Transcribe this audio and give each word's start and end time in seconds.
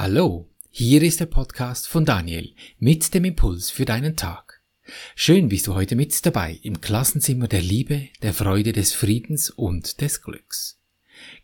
Hallo, 0.00 0.48
hier 0.70 1.02
ist 1.02 1.18
der 1.18 1.26
Podcast 1.26 1.88
von 1.88 2.04
Daniel 2.04 2.54
mit 2.78 3.12
dem 3.14 3.24
Impuls 3.24 3.68
für 3.68 3.84
deinen 3.84 4.14
Tag. 4.14 4.62
Schön 5.16 5.48
bist 5.48 5.66
du 5.66 5.74
heute 5.74 5.96
mit 5.96 6.24
dabei 6.24 6.60
im 6.62 6.80
Klassenzimmer 6.80 7.48
der 7.48 7.62
Liebe, 7.62 8.06
der 8.22 8.32
Freude, 8.32 8.70
des 8.70 8.92
Friedens 8.92 9.50
und 9.50 10.00
des 10.00 10.22
Glücks. 10.22 10.78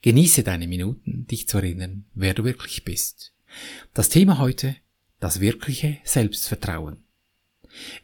Genieße 0.02 0.44
deine 0.44 0.68
Minuten, 0.68 1.26
dich 1.26 1.48
zu 1.48 1.58
erinnern, 1.58 2.04
wer 2.14 2.32
du 2.32 2.44
wirklich 2.44 2.84
bist. 2.84 3.32
Das 3.92 4.08
Thema 4.08 4.38
heute, 4.38 4.76
das 5.18 5.40
wirkliche 5.40 5.98
Selbstvertrauen. 6.04 7.02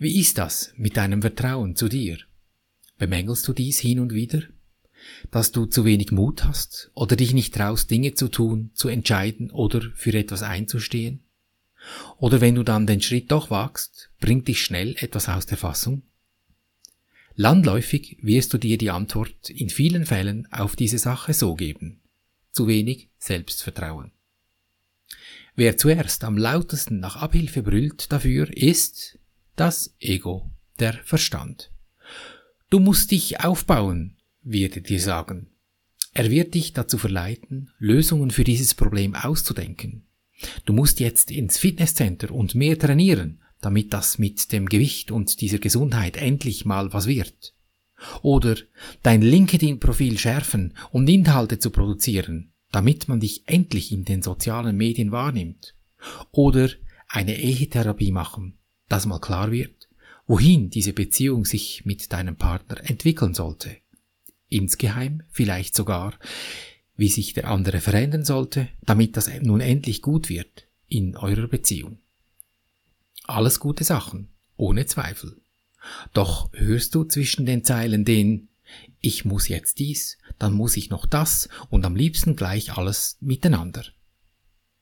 Wie 0.01 0.19
ist 0.19 0.37
das 0.37 0.73
mit 0.77 0.97
deinem 0.97 1.21
Vertrauen 1.23 1.77
zu 1.77 1.89
dir? 1.89 2.19
Bemängelst 2.99 3.47
du 3.47 3.53
dies 3.53 3.79
hin 3.79 4.01
und 4.01 4.13
wieder? 4.15 4.43
Dass 5.31 5.53
du 5.53 5.67
zu 5.67 5.85
wenig 5.85 6.13
Mut 6.13 6.45
hast 6.45 6.91
oder 6.95 7.17
dich 7.17 7.35
nicht 7.35 7.55
traust, 7.55 7.91
Dinge 7.91 8.15
zu 8.15 8.29
tun, 8.29 8.71
zu 8.75 8.89
entscheiden 8.89 9.51
oder 9.51 9.83
für 9.95 10.13
etwas 10.15 10.43
einzustehen? 10.43 11.25
Oder 12.19 12.41
wenn 12.41 12.55
du 12.55 12.63
dann 12.63 12.87
den 12.87 13.01
Schritt 13.01 13.31
doch 13.31 13.51
wagst, 13.51 14.11
bringt 14.21 14.49
dich 14.49 14.63
schnell 14.63 14.97
etwas 14.99 15.29
aus 15.29 15.47
der 15.47 15.59
Fassung? 15.59 16.03
Landläufig 17.35 18.19
wirst 18.21 18.53
du 18.53 18.59
dir 18.59 18.77
die 18.77 18.91
Antwort 18.91 19.49
in 19.49 19.71
vielen 19.71 20.05
Fällen 20.05 20.47
auf 20.53 20.77
diese 20.77 20.99
Sache 20.99 21.33
so 21.33 21.55
geben. 21.55 22.01
Zu 22.53 22.67
wenig 22.67 23.09
Selbstvertrauen. 23.19 24.13
Wer 25.55 25.77
zuerst 25.77 26.25
am 26.25 26.37
lautesten 26.37 27.01
nach 27.01 27.17
Abhilfe 27.17 27.63
brüllt 27.63 28.13
dafür, 28.13 28.55
ist 28.55 29.19
das 29.57 29.95
Ego, 30.01 30.51
der 30.79 30.95
Verstand. 31.05 31.71
Du 32.69 32.79
musst 32.79 33.11
dich 33.11 33.41
aufbauen, 33.41 34.17
wird 34.43 34.77
er 34.77 34.83
dir 34.83 35.01
sagen. 35.01 35.49
Er 36.13 36.31
wird 36.31 36.55
dich 36.55 36.73
dazu 36.73 36.99
verleiten, 36.99 37.71
Lösungen 37.79 38.31
für 38.31 38.45
dieses 38.45 38.75
Problem 38.75 39.15
auszudenken. 39.15 40.07
Du 40.65 40.73
musst 40.73 41.01
jetzt 41.01 41.31
ins 41.31 41.59
Fitnesscenter 41.59 42.33
und 42.33 42.55
mehr 42.55 42.79
trainieren, 42.79 43.41
damit 43.61 43.93
das 43.93 44.19
mit 44.19 44.53
dem 44.53 44.69
Gewicht 44.69 45.11
und 45.11 45.41
dieser 45.41 45.59
Gesundheit 45.59 46.17
endlich 46.17 46.65
mal 46.65 46.93
was 46.93 47.07
wird. 47.07 47.55
Oder 48.23 48.57
dein 49.03 49.21
LinkedIn-Profil 49.21 50.19
schärfen 50.19 50.75
und 50.91 51.09
Inhalte 51.09 51.59
zu 51.59 51.71
produzieren, 51.71 52.53
damit 52.73 53.09
man 53.09 53.21
dich 53.21 53.43
endlich 53.47 53.93
in 53.93 54.05
den 54.05 54.23
sozialen 54.23 54.77
Medien 54.77 55.13
wahrnimmt. 55.13 55.75
Oder 56.31 56.71
eine 57.09 57.39
Ehetherapie 57.39 58.11
machen, 58.11 58.59
dass 58.89 59.05
mal 59.05 59.21
klar 59.21 59.53
wird, 59.53 59.89
wohin 60.27 60.71
diese 60.71 60.95
Beziehung 60.95 61.45
sich 61.45 61.85
mit 61.85 62.11
deinem 62.13 62.37
Partner 62.37 62.79
entwickeln 62.89 63.35
sollte 63.35 63.77
insgeheim, 64.51 65.23
vielleicht 65.31 65.75
sogar, 65.75 66.15
wie 66.97 67.09
sich 67.09 67.33
der 67.33 67.49
andere 67.49 67.81
verändern 67.81 68.25
sollte, 68.25 68.69
damit 68.83 69.17
das 69.17 69.31
nun 69.41 69.61
endlich 69.61 70.03
gut 70.03 70.29
wird 70.29 70.67
in 70.87 71.17
eurer 71.17 71.49
Beziehung. 71.49 71.99
Alles 73.25 73.61
gute 73.61 73.85
Sachen, 73.85 74.29
ohne 74.57 74.85
Zweifel. 74.85 75.41
Doch 76.13 76.51
hörst 76.53 76.95
du 76.95 77.05
zwischen 77.05 77.47
den 77.47 77.65
Zeilen 77.65 78.05
den 78.05 78.49
Ich 79.01 79.25
muss 79.25 79.49
jetzt 79.49 79.79
dies, 79.79 80.19
dann 80.39 80.53
muss 80.53 80.77
ich 80.77 80.91
noch 80.91 81.07
das 81.07 81.49
und 81.71 81.87
am 81.87 81.97
liebsten 81.97 82.37
gleich 82.37 82.77
alles 82.77 83.17
miteinander. 83.21 83.85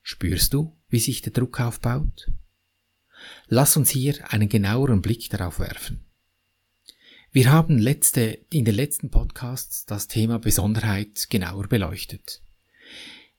Spürst 0.03 0.55
du, 0.55 0.77
wie 0.89 0.99
sich 0.99 1.23
der 1.23 1.33
Druck 1.33 1.61
aufbaut? 1.61 2.31
Lass 3.47 3.77
uns 3.77 3.91
hier 3.91 4.33
einen 4.33 4.49
genaueren 4.49 5.03
Blick 5.03 5.31
darauf 5.31 5.61
werfen. 5.61 6.08
Wir 7.39 7.53
haben 7.53 7.79
letzte, 7.79 8.37
in 8.51 8.65
den 8.65 8.75
letzten 8.75 9.11
Podcasts 9.11 9.87
das 9.87 10.09
Thema 10.09 10.41
Besonderheit 10.41 11.31
genauer 11.31 11.69
beleuchtet. 11.69 12.43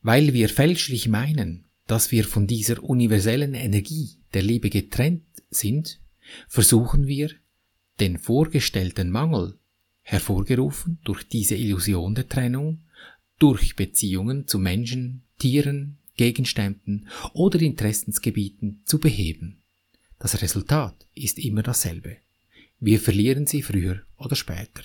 Weil 0.02 0.32
wir 0.32 0.48
fälschlich 0.48 1.10
meinen, 1.10 1.66
dass 1.86 2.10
wir 2.10 2.24
von 2.24 2.48
dieser 2.48 2.82
universellen 2.82 3.54
Energie 3.56 4.12
der 4.34 4.42
Liebe 4.42 4.70
getrennt 4.70 5.26
sind, 5.50 6.00
versuchen 6.48 7.08
wir, 7.08 7.32
den 8.00 8.18
vorgestellten 8.18 9.12
Mangel, 9.12 9.60
hervorgerufen 10.02 11.00
durch 11.04 11.28
diese 11.28 11.56
Illusion 11.56 12.16
der 12.16 12.30
Trennung, 12.30 12.80
durch 13.38 13.76
Beziehungen 13.76 14.48
zu 14.48 14.60
Menschen, 14.60 15.24
Tieren, 15.40 15.98
Gegenständen 16.16 17.10
oder 17.34 17.60
Interessensgebieten 17.60 18.82
zu 18.86 18.98
beheben. 18.98 19.58
Das 20.20 20.42
Resultat 20.42 21.06
ist 21.16 21.38
immer 21.38 21.64
dasselbe. 21.64 22.16
Wir 22.80 23.00
verlieren 23.00 23.46
sie 23.46 23.62
früher 23.62 24.02
oder 24.18 24.36
später. 24.36 24.84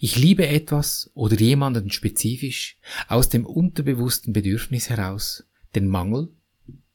Ich 0.00 0.16
liebe 0.16 0.46
etwas 0.46 1.10
oder 1.14 1.38
jemanden 1.38 1.90
spezifisch 1.90 2.78
aus 3.08 3.28
dem 3.28 3.46
unterbewussten 3.46 4.32
Bedürfnis 4.32 4.90
heraus, 4.90 5.44
den 5.74 5.88
Mangel, 5.88 6.28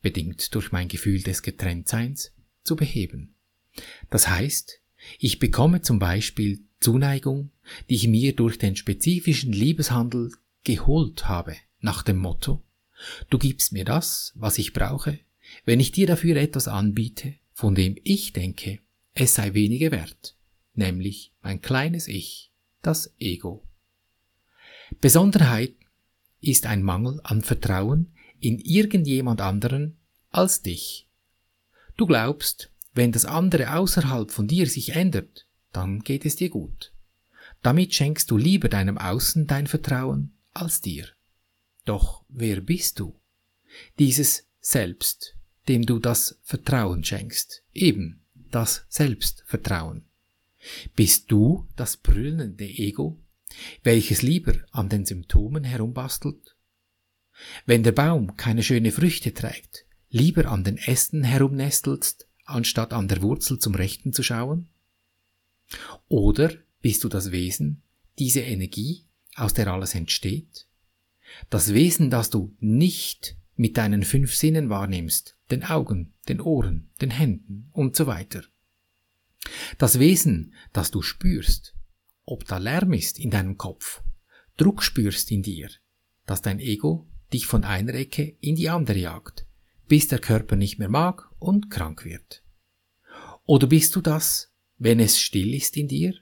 bedingt 0.02 0.54
durch 0.54 0.72
mein 0.72 0.88
Gefühl 0.88 1.22
des 1.22 1.42
Getrenntseins, 1.42 2.34
zu 2.64 2.76
beheben. 2.76 3.36
Das 4.10 4.28
heißt, 4.28 4.82
ich 5.20 5.40
bekomme 5.40 5.82
zum 5.82 6.00
Beispiel 6.00 6.62
Zuneigung, 6.80 7.52
die 7.90 7.96
ich 7.96 8.08
mir 8.08 8.36
durch 8.36 8.58
den 8.58 8.76
spezifischen 8.76 9.54
Liebeshandel 9.54 10.32
geholt 10.64 11.28
habe, 11.28 11.56
nach 11.80 12.04
dem 12.04 12.18
Motto, 12.18 12.64
du 13.30 13.38
gibst 13.38 13.72
mir 13.72 13.86
das, 13.86 14.34
was 14.36 14.58
ich 14.58 14.74
brauche, 14.74 15.20
wenn 15.66 15.80
ich 15.80 15.92
dir 15.92 16.08
dafür 16.08 16.36
etwas 16.36 16.68
anbiete, 16.68 17.36
von 17.54 17.74
dem 17.76 17.96
ich 18.04 18.34
denke, 18.34 18.80
es 19.20 19.34
sei 19.34 19.54
weniger 19.54 19.92
wert, 19.92 20.36
nämlich 20.76 21.34
mein 21.42 21.60
kleines 21.62 22.08
Ich, 22.08 22.52
das 22.84 23.14
Ego. 23.20 23.68
Besonderheit 25.02 25.74
ist 26.40 26.68
ein 26.68 26.84
Mangel 26.84 27.20
an 27.24 27.42
Vertrauen 27.42 28.14
in 28.40 28.60
irgendjemand 28.60 29.42
anderen 29.42 29.98
als 30.30 30.62
dich. 30.62 31.08
Du 31.98 32.06
glaubst, 32.06 32.72
wenn 32.94 33.12
das 33.12 33.26
andere 33.26 33.74
außerhalb 33.74 34.32
von 34.32 34.48
dir 34.48 34.68
sich 34.68 34.90
ändert, 34.96 35.48
dann 35.74 36.02
geht 36.02 36.26
es 36.26 36.36
dir 36.36 36.50
gut. 36.50 36.94
Damit 37.64 37.96
schenkst 37.96 38.30
du 38.30 38.38
lieber 38.38 38.70
deinem 38.70 39.00
Außen 39.00 39.48
dein 39.48 39.66
Vertrauen 39.66 40.38
als 40.54 40.82
dir. 40.82 41.08
Doch 41.86 42.24
wer 42.30 42.62
bist 42.62 43.00
du? 43.00 43.20
Dieses 43.98 44.48
Selbst, 44.62 45.36
dem 45.68 45.86
du 45.86 45.98
das 45.98 46.40
Vertrauen 46.44 47.04
schenkst, 47.04 47.64
eben 47.74 48.27
das 48.52 48.86
Selbstvertrauen? 48.90 50.06
Bist 50.96 51.32
du 51.32 51.68
das 51.76 51.98
brüllende 51.98 52.66
Ego, 52.66 53.20
welches 53.84 54.22
lieber 54.22 54.54
an 54.72 54.90
den 54.90 55.06
Symptomen 55.06 55.64
herumbastelt? 55.64 56.56
Wenn 57.66 57.84
der 57.84 57.92
Baum 57.92 58.36
keine 58.36 58.64
schöne 58.64 58.92
Früchte 58.92 59.34
trägt, 59.34 59.86
lieber 60.10 60.48
an 60.48 60.64
den 60.64 60.78
Ästen 60.78 61.24
herumnestelst, 61.24 62.28
anstatt 62.46 62.94
an 62.94 63.08
der 63.08 63.22
Wurzel 63.22 63.60
zum 63.60 63.76
Rechten 63.76 64.14
zu 64.14 64.24
schauen? 64.24 64.70
Oder 66.08 66.54
bist 66.82 67.04
du 67.04 67.10
das 67.10 67.32
Wesen, 67.32 67.84
diese 68.18 68.42
Energie, 68.42 69.06
aus 69.36 69.54
der 69.54 69.68
alles 69.68 69.96
entsteht? 69.96 70.66
Das 71.50 71.74
Wesen, 71.74 72.10
das 72.10 72.30
du 72.30 72.56
nicht 72.60 73.37
mit 73.58 73.78
deinen 73.78 74.04
fünf 74.04 74.36
Sinnen 74.36 74.70
wahrnimmst, 74.70 75.38
den 75.52 75.64
Augen, 75.64 76.14
den 76.30 76.40
Ohren, 76.40 76.90
den 77.02 77.10
Händen 77.10 77.70
und 77.74 77.96
so 77.96 78.08
weiter. 78.08 78.44
Das 79.78 80.00
Wesen, 80.00 80.54
das 80.74 80.92
du 80.92 81.02
spürst, 81.02 81.76
ob 82.26 82.46
da 82.46 82.58
Lärm 82.58 82.94
ist 82.94 83.20
in 83.20 83.32
deinem 83.32 83.58
Kopf, 83.58 84.02
Druck 84.58 84.84
spürst 84.84 85.32
in 85.32 85.44
dir, 85.44 85.70
dass 86.26 86.42
dein 86.42 86.60
Ego 86.60 87.08
dich 87.34 87.46
von 87.46 87.64
einer 87.64 87.94
Ecke 87.94 88.38
in 88.42 88.56
die 88.56 88.70
andere 88.70 88.98
jagt, 88.98 89.46
bis 89.88 90.08
der 90.08 90.20
Körper 90.20 90.56
nicht 90.56 90.80
mehr 90.80 90.90
mag 90.90 91.30
und 91.40 91.70
krank 91.70 92.06
wird. 92.06 92.44
Oder 93.46 93.68
bist 93.68 93.96
du 93.96 94.02
das, 94.02 94.54
wenn 94.78 95.00
es 95.00 95.20
still 95.20 95.54
ist 95.54 95.78
in 95.78 95.88
dir? 95.88 96.14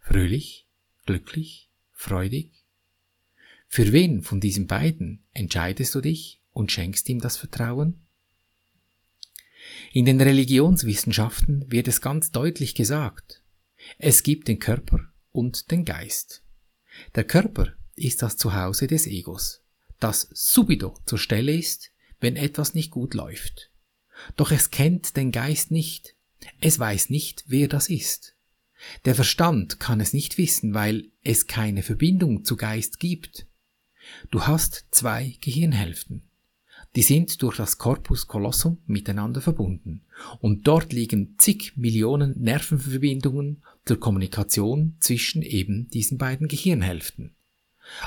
Fröhlich, 0.00 0.66
glücklich, 1.04 1.70
freudig? 1.92 2.65
Für 3.68 3.92
wen 3.92 4.22
von 4.22 4.40
diesen 4.40 4.66
beiden 4.66 5.24
entscheidest 5.32 5.94
du 5.94 6.00
dich 6.00 6.42
und 6.52 6.72
schenkst 6.72 7.08
ihm 7.08 7.20
das 7.20 7.36
Vertrauen? 7.36 8.06
In 9.92 10.04
den 10.04 10.20
Religionswissenschaften 10.20 11.70
wird 11.70 11.88
es 11.88 12.00
ganz 12.00 12.30
deutlich 12.30 12.74
gesagt, 12.74 13.42
es 13.98 14.22
gibt 14.22 14.48
den 14.48 14.58
Körper 14.58 15.00
und 15.32 15.70
den 15.70 15.84
Geist. 15.84 16.42
Der 17.14 17.24
Körper 17.24 17.74
ist 17.94 18.22
das 18.22 18.36
Zuhause 18.36 18.86
des 18.86 19.06
Egos, 19.06 19.62
das 20.00 20.28
subito 20.32 20.98
zur 21.06 21.18
Stelle 21.18 21.54
ist, 21.54 21.92
wenn 22.20 22.36
etwas 22.36 22.74
nicht 22.74 22.90
gut 22.90 23.14
läuft. 23.14 23.70
Doch 24.36 24.50
es 24.50 24.70
kennt 24.70 25.16
den 25.16 25.32
Geist 25.32 25.70
nicht, 25.70 26.16
es 26.60 26.78
weiß 26.78 27.10
nicht, 27.10 27.44
wer 27.46 27.68
das 27.68 27.88
ist. 27.88 28.34
Der 29.04 29.14
Verstand 29.14 29.80
kann 29.80 30.00
es 30.00 30.12
nicht 30.12 30.38
wissen, 30.38 30.74
weil 30.74 31.10
es 31.22 31.46
keine 31.46 31.82
Verbindung 31.82 32.44
zu 32.44 32.56
Geist 32.56 33.00
gibt. 33.00 33.46
Du 34.30 34.42
hast 34.42 34.86
zwei 34.90 35.36
Gehirnhälften. 35.40 36.22
Die 36.94 37.02
sind 37.02 37.42
durch 37.42 37.56
das 37.56 37.78
Corpus 37.78 38.26
colossum 38.26 38.78
miteinander 38.86 39.40
verbunden. 39.40 40.06
Und 40.40 40.66
dort 40.66 40.92
liegen 40.92 41.34
zig 41.38 41.76
Millionen 41.76 42.40
Nervenverbindungen 42.40 43.62
zur 43.84 44.00
Kommunikation 44.00 44.96
zwischen 45.00 45.42
eben 45.42 45.88
diesen 45.90 46.16
beiden 46.16 46.48
Gehirnhälften. 46.48 47.34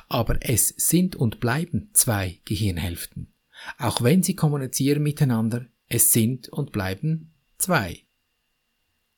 Aber 0.07 0.40
es 0.42 0.69
sind 0.69 1.16
und 1.16 1.40
bleiben 1.40 1.90
zwei 1.94 2.40
Gehirnhälften. 2.45 3.34
Auch 3.78 4.02
wenn 4.02 4.24
sie 4.24 4.36
kommunizieren 4.36 5.04
miteinander, 5.04 5.66
es 5.88 6.12
sind 6.12 6.50
und 6.50 6.72
bleiben 6.72 7.31
zwei. 7.57 8.04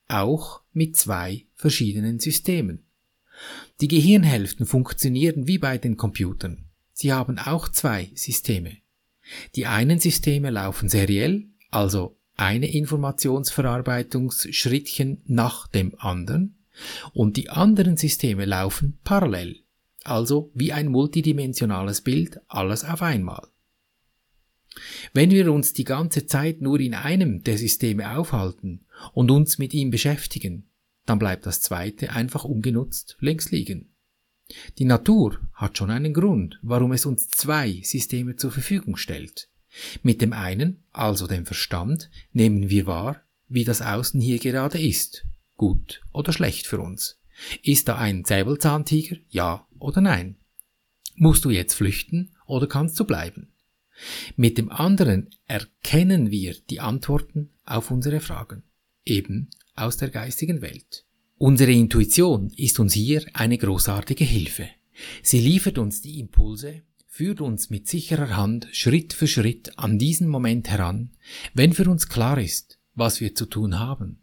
Auch 0.07 0.61
mit 0.73 0.97
zwei 0.97 1.45
verschiedenen 1.55 2.19
Systemen. 2.19 2.85
Die 3.79 3.87
Gehirnhälften 3.87 4.65
funktionieren 4.65 5.47
wie 5.47 5.57
bei 5.57 5.77
den 5.77 5.97
Computern. 5.97 6.70
Sie 7.01 7.11
haben 7.11 7.37
auch 7.39 7.67
zwei 7.67 8.11
Systeme. 8.13 8.77
Die 9.55 9.65
einen 9.65 9.99
Systeme 9.99 10.51
laufen 10.51 10.87
seriell, 10.87 11.47
also 11.71 12.15
eine 12.37 12.71
Informationsverarbeitungsschrittchen 12.71 15.23
nach 15.25 15.65
dem 15.65 15.95
anderen, 15.97 16.59
und 17.11 17.37
die 17.37 17.49
anderen 17.49 17.97
Systeme 17.97 18.45
laufen 18.45 18.99
parallel, 19.03 19.63
also 20.03 20.51
wie 20.53 20.73
ein 20.73 20.89
multidimensionales 20.89 22.01
Bild, 22.01 22.39
alles 22.47 22.83
auf 22.83 23.01
einmal. 23.01 23.47
Wenn 25.11 25.31
wir 25.31 25.51
uns 25.51 25.73
die 25.73 25.85
ganze 25.85 26.27
Zeit 26.27 26.61
nur 26.61 26.79
in 26.79 26.93
einem 26.93 27.41
der 27.41 27.57
Systeme 27.57 28.15
aufhalten 28.15 28.85
und 29.13 29.31
uns 29.31 29.57
mit 29.57 29.73
ihm 29.73 29.89
beschäftigen, 29.89 30.69
dann 31.07 31.17
bleibt 31.17 31.47
das 31.47 31.61
zweite 31.61 32.11
einfach 32.11 32.43
ungenutzt 32.43 33.17
links 33.19 33.49
liegen. 33.49 33.87
Die 34.77 34.85
Natur 34.85 35.39
hat 35.53 35.77
schon 35.77 35.89
einen 35.89 36.13
Grund, 36.13 36.59
warum 36.61 36.91
es 36.91 37.05
uns 37.05 37.27
zwei 37.27 37.81
Systeme 37.83 38.35
zur 38.35 38.51
Verfügung 38.51 38.97
stellt. 38.97 39.49
Mit 40.03 40.21
dem 40.21 40.33
einen, 40.33 40.83
also 40.91 41.27
dem 41.27 41.45
Verstand, 41.45 42.09
nehmen 42.33 42.69
wir 42.69 42.87
wahr, 42.87 43.21
wie 43.47 43.63
das 43.63 43.81
Außen 43.81 44.19
hier 44.19 44.39
gerade 44.39 44.79
ist, 44.79 45.25
gut 45.55 46.01
oder 46.11 46.33
schlecht 46.33 46.67
für 46.67 46.79
uns. 46.79 47.19
Ist 47.63 47.87
da 47.87 47.97
ein 47.97 48.25
Säbelzahntiger, 48.25 49.17
ja 49.29 49.67
oder 49.79 50.01
nein? 50.01 50.37
Musst 51.15 51.45
du 51.45 51.49
jetzt 51.49 51.73
flüchten 51.73 52.35
oder 52.45 52.67
kannst 52.67 52.99
du 52.99 53.05
bleiben? 53.05 53.53
Mit 54.35 54.57
dem 54.57 54.71
anderen 54.71 55.29
erkennen 55.45 56.31
wir 56.31 56.55
die 56.69 56.79
Antworten 56.79 57.51
auf 57.65 57.91
unsere 57.91 58.19
Fragen, 58.19 58.63
eben 59.05 59.49
aus 59.75 59.97
der 59.97 60.09
geistigen 60.09 60.61
Welt. 60.61 61.05
Unsere 61.41 61.71
Intuition 61.71 62.51
ist 62.55 62.79
uns 62.79 62.93
hier 62.93 63.25
eine 63.33 63.57
großartige 63.57 64.23
Hilfe. 64.23 64.69
Sie 65.23 65.39
liefert 65.39 65.79
uns 65.79 66.03
die 66.03 66.19
Impulse, 66.19 66.83
führt 67.07 67.41
uns 67.41 67.71
mit 67.71 67.87
sicherer 67.87 68.37
Hand 68.37 68.67
Schritt 68.73 69.11
für 69.11 69.25
Schritt 69.25 69.75
an 69.79 69.97
diesen 69.97 70.27
Moment 70.27 70.69
heran, 70.69 71.09
wenn 71.55 71.73
für 71.73 71.89
uns 71.89 72.09
klar 72.09 72.39
ist, 72.39 72.77
was 72.93 73.21
wir 73.21 73.33
zu 73.33 73.47
tun 73.47 73.79
haben. 73.79 74.19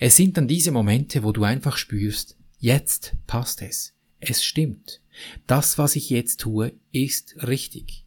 Es 0.00 0.16
sind 0.16 0.36
dann 0.36 0.48
diese 0.48 0.72
Momente, 0.72 1.22
wo 1.22 1.30
du 1.30 1.44
einfach 1.44 1.76
spürst, 1.76 2.36
jetzt 2.58 3.14
passt 3.28 3.62
es, 3.62 3.94
es 4.18 4.42
stimmt, 4.42 5.00
das, 5.46 5.78
was 5.78 5.94
ich 5.94 6.10
jetzt 6.10 6.40
tue, 6.40 6.72
ist 6.90 7.36
richtig. 7.46 8.04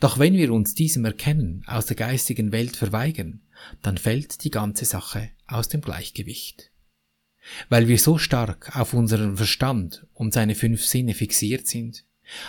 Doch 0.00 0.18
wenn 0.18 0.34
wir 0.34 0.52
uns 0.52 0.74
diesem 0.74 1.04
Erkennen 1.04 1.62
aus 1.68 1.86
der 1.86 1.94
geistigen 1.94 2.50
Welt 2.50 2.74
verweigern, 2.74 3.42
dann 3.80 3.96
fällt 3.96 4.42
die 4.42 4.50
ganze 4.50 4.86
Sache 4.86 5.30
aus 5.46 5.68
dem 5.68 5.82
Gleichgewicht. 5.82 6.72
Weil 7.68 7.88
wir 7.88 7.98
so 7.98 8.18
stark 8.18 8.76
auf 8.76 8.94
unseren 8.94 9.36
Verstand 9.36 10.06
und 10.14 10.32
seine 10.32 10.54
fünf 10.54 10.84
Sinne 10.84 11.14
fixiert 11.14 11.66
sind, 11.66 12.04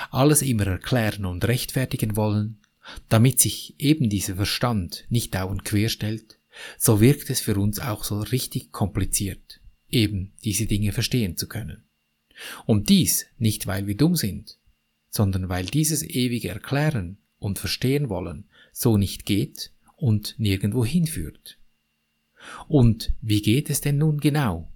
alles 0.09 0.41
immer 0.41 0.67
erklären 0.67 1.25
und 1.25 1.45
rechtfertigen 1.45 2.15
wollen, 2.15 2.59
damit 3.09 3.39
sich 3.39 3.75
eben 3.79 4.09
dieser 4.09 4.35
Verstand 4.35 5.05
nicht 5.09 5.35
dauernd 5.35 5.65
querstellt, 5.65 6.37
so 6.77 7.01
wirkt 7.01 7.29
es 7.29 7.41
für 7.41 7.55
uns 7.55 7.79
auch 7.79 8.03
so 8.03 8.19
richtig 8.19 8.71
kompliziert, 8.71 9.59
eben 9.89 10.33
diese 10.43 10.65
Dinge 10.65 10.91
verstehen 10.91 11.35
zu 11.35 11.47
können. 11.47 11.83
Und 12.65 12.89
dies 12.89 13.27
nicht, 13.37 13.67
weil 13.67 13.87
wir 13.87 13.95
dumm 13.95 14.15
sind, 14.15 14.57
sondern 15.09 15.49
weil 15.49 15.65
dieses 15.65 16.03
ewige 16.03 16.49
Erklären 16.49 17.17
und 17.39 17.59
Verstehen 17.59 18.09
wollen 18.09 18.45
so 18.71 18.97
nicht 18.97 19.25
geht 19.25 19.71
und 19.95 20.35
nirgendwo 20.37 20.85
hinführt. 20.85 21.57
Und 22.67 23.13
wie 23.21 23.41
geht 23.41 23.69
es 23.69 23.81
denn 23.81 23.97
nun 23.97 24.19
genau, 24.19 24.71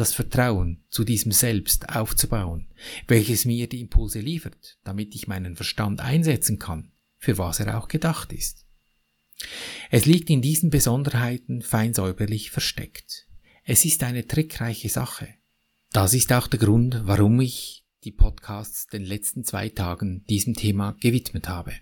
das 0.00 0.14
Vertrauen 0.14 0.84
zu 0.88 1.04
diesem 1.04 1.32
Selbst 1.32 1.88
aufzubauen, 1.88 2.68
welches 3.06 3.44
mir 3.44 3.68
die 3.68 3.80
Impulse 3.80 4.20
liefert, 4.20 4.78
damit 4.84 5.14
ich 5.14 5.28
meinen 5.28 5.56
Verstand 5.56 6.00
einsetzen 6.00 6.58
kann, 6.58 6.92
für 7.16 7.38
was 7.38 7.60
er 7.60 7.78
auch 7.78 7.88
gedacht 7.88 8.32
ist? 8.32 8.66
Es 9.90 10.06
liegt 10.06 10.30
in 10.30 10.42
diesen 10.42 10.70
Besonderheiten 10.70 11.62
fein 11.62 11.94
säuberlich 11.94 12.50
versteckt. 12.50 13.26
Es 13.64 13.84
ist 13.84 14.02
eine 14.02 14.26
trickreiche 14.26 14.88
Sache. 14.88 15.28
Das 15.92 16.14
ist 16.14 16.32
auch 16.32 16.46
der 16.46 16.58
Grund, 16.58 17.02
warum 17.04 17.40
ich 17.40 17.84
die 18.04 18.12
Podcasts 18.12 18.86
den 18.86 19.04
letzten 19.04 19.44
zwei 19.44 19.68
Tagen 19.68 20.24
diesem 20.28 20.54
Thema 20.54 20.96
gewidmet 21.00 21.48
habe. 21.48 21.72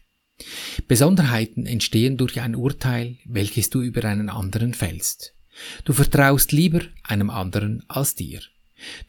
Besonderheiten 0.86 1.66
entstehen 1.66 2.16
durch 2.16 2.40
ein 2.40 2.56
Urteil, 2.56 3.16
welches 3.24 3.70
du 3.70 3.80
über 3.80 4.04
einen 4.04 4.28
anderen 4.28 4.74
fällst. 4.74 5.35
Du 5.84 5.92
vertraust 5.92 6.52
lieber 6.52 6.82
einem 7.02 7.30
anderen 7.30 7.84
als 7.88 8.14
dir. 8.14 8.40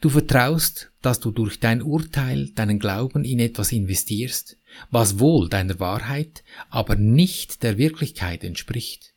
Du 0.00 0.08
vertraust, 0.08 0.90
dass 1.02 1.20
du 1.20 1.30
durch 1.30 1.60
dein 1.60 1.82
Urteil 1.82 2.48
deinen 2.50 2.78
Glauben 2.78 3.24
in 3.24 3.38
etwas 3.38 3.72
investierst, 3.72 4.56
was 4.90 5.18
wohl 5.18 5.48
deiner 5.48 5.78
Wahrheit, 5.78 6.42
aber 6.70 6.96
nicht 6.96 7.62
der 7.62 7.76
Wirklichkeit 7.76 8.44
entspricht. 8.44 9.12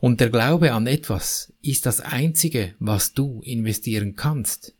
Und 0.00 0.20
der 0.20 0.30
Glaube 0.30 0.72
an 0.72 0.86
etwas 0.86 1.52
ist 1.62 1.86
das 1.86 2.00
Einzige, 2.00 2.74
was 2.78 3.12
du 3.12 3.40
investieren 3.42 4.16
kannst. 4.16 4.74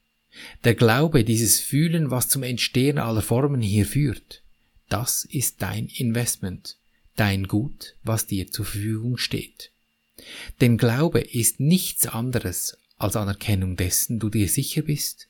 Der 0.64 0.74
Glaube, 0.74 1.24
dieses 1.24 1.60
Fühlen, 1.60 2.10
was 2.10 2.28
zum 2.28 2.42
Entstehen 2.42 2.98
aller 2.98 3.22
Formen 3.22 3.60
hier 3.60 3.86
führt, 3.86 4.42
das 4.88 5.24
ist 5.24 5.62
dein 5.62 5.86
Investment, 5.86 6.76
dein 7.16 7.46
Gut, 7.46 7.96
was 8.02 8.26
dir 8.26 8.50
zur 8.50 8.64
Verfügung 8.64 9.16
steht. 9.16 9.70
Denn 10.60 10.78
Glaube 10.78 11.20
ist 11.20 11.60
nichts 11.60 12.06
anderes 12.06 12.76
als 12.96 13.16
Anerkennung 13.16 13.76
dessen 13.76 14.18
du 14.18 14.28
dir 14.28 14.48
sicher 14.48 14.82
bist, 14.82 15.28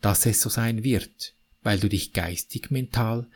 dass 0.00 0.26
es 0.26 0.40
so 0.40 0.50
sein 0.50 0.84
wird, 0.84 1.34
weil 1.62 1.78
du 1.78 1.88
dich 1.88 2.12
geistig, 2.12 2.70
mental 2.70 3.26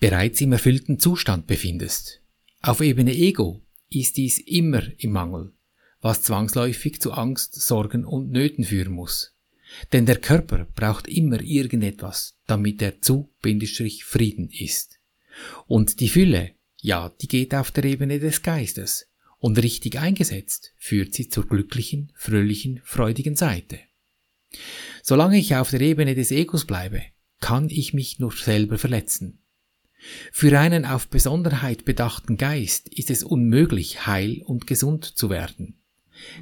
bereits 0.00 0.40
im 0.40 0.52
erfüllten 0.52 0.98
Zustand 0.98 1.46
befindest. 1.46 2.20
Auf 2.60 2.80
Ebene 2.80 3.14
Ego 3.14 3.62
ist 3.90 4.16
dies 4.16 4.38
immer 4.38 4.82
im 4.98 5.12
Mangel, 5.12 5.52
was 6.00 6.22
zwangsläufig 6.22 7.00
zu 7.00 7.12
Angst, 7.12 7.54
Sorgen 7.54 8.04
und 8.04 8.30
Nöten 8.30 8.64
führen 8.64 8.92
muss. 8.92 9.34
Denn 9.92 10.06
der 10.06 10.16
Körper 10.16 10.66
braucht 10.74 11.08
immer 11.08 11.40
irgendetwas, 11.40 12.36
damit 12.46 12.80
er 12.82 13.00
zu 13.02 13.30
Bindestrich 13.42 14.04
Frieden 14.04 14.50
ist. 14.50 14.98
Und 15.66 16.00
die 16.00 16.08
Fülle, 16.08 16.52
ja, 16.80 17.10
die 17.20 17.28
geht 17.28 17.54
auf 17.54 17.70
der 17.70 17.84
Ebene 17.84 18.18
des 18.18 18.42
Geistes. 18.42 19.07
Und 19.38 19.62
richtig 19.62 19.98
eingesetzt 19.98 20.72
führt 20.76 21.14
sie 21.14 21.28
zur 21.28 21.46
glücklichen, 21.46 22.12
fröhlichen, 22.16 22.80
freudigen 22.84 23.36
Seite. 23.36 23.78
Solange 25.02 25.38
ich 25.38 25.54
auf 25.54 25.70
der 25.70 25.80
Ebene 25.80 26.14
des 26.14 26.30
Egos 26.30 26.64
bleibe, 26.64 27.02
kann 27.40 27.68
ich 27.70 27.94
mich 27.94 28.18
nur 28.18 28.32
selber 28.32 28.78
verletzen. 28.78 29.42
Für 30.32 30.58
einen 30.58 30.84
auf 30.84 31.08
Besonderheit 31.08 31.84
bedachten 31.84 32.36
Geist 32.36 32.88
ist 32.88 33.10
es 33.10 33.22
unmöglich, 33.22 34.06
heil 34.06 34.42
und 34.44 34.66
gesund 34.66 35.04
zu 35.04 35.30
werden. 35.30 35.80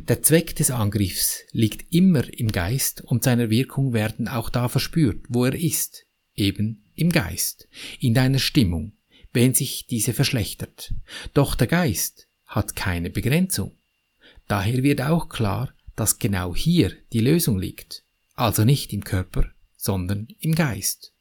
Der 0.08 0.22
Zweck 0.22 0.56
des 0.56 0.70
Angriffs 0.70 1.40
liegt 1.52 1.92
immer 1.92 2.24
im 2.38 2.50
Geist 2.52 3.02
und 3.02 3.24
seiner 3.24 3.50
Wirkung 3.50 3.92
werden 3.92 4.28
auch 4.28 4.48
da 4.48 4.68
verspürt, 4.68 5.26
wo 5.28 5.44
er 5.44 5.54
ist, 5.54 6.06
eben 6.34 6.84
im 6.94 7.10
Geist, 7.10 7.68
in 8.00 8.14
deiner 8.14 8.38
Stimmung, 8.38 8.92
wenn 9.32 9.52
sich 9.52 9.86
diese 9.86 10.14
verschlechtert. 10.14 10.94
Doch 11.34 11.54
der 11.54 11.66
Geist 11.66 12.25
hat 12.46 12.76
keine 12.76 13.10
Begrenzung. 13.10 13.76
Daher 14.48 14.82
wird 14.82 15.02
auch 15.02 15.28
klar, 15.28 15.72
dass 15.96 16.18
genau 16.18 16.54
hier 16.54 16.92
die 17.12 17.20
Lösung 17.20 17.58
liegt, 17.58 18.04
also 18.34 18.64
nicht 18.64 18.92
im 18.92 19.04
Körper, 19.04 19.46
sondern 19.76 20.28
im 20.40 20.54
Geist. 20.54 21.12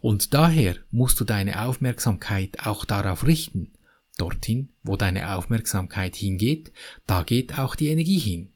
Und 0.00 0.34
daher 0.34 0.76
musst 0.90 1.20
du 1.20 1.24
deine 1.24 1.62
Aufmerksamkeit 1.62 2.66
auch 2.66 2.84
darauf 2.84 3.26
richten. 3.26 3.72
Dorthin, 4.16 4.70
wo 4.82 4.96
deine 4.96 5.34
Aufmerksamkeit 5.36 6.16
hingeht, 6.16 6.72
da 7.06 7.22
geht 7.22 7.58
auch 7.58 7.76
die 7.76 7.88
Energie 7.88 8.18
hin. 8.18 8.52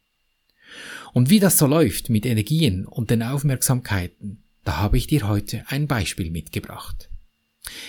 Und 1.12 1.28
wie 1.28 1.40
das 1.40 1.58
so 1.58 1.66
läuft 1.66 2.08
mit 2.08 2.24
Energien 2.24 2.86
und 2.86 3.10
den 3.10 3.22
Aufmerksamkeiten, 3.22 4.42
da 4.64 4.78
habe 4.78 4.96
ich 4.96 5.06
dir 5.06 5.28
heute 5.28 5.64
ein 5.68 5.86
Beispiel 5.86 6.30
mitgebracht. 6.30 7.09